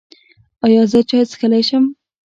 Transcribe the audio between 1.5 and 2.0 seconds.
شم؟